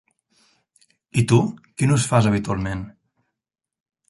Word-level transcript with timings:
I 1.21 1.25
tu, 1.33 1.39
quin 1.81 1.93
ús 1.97 2.09
fas 2.13 2.31
habitualment? 2.31 2.83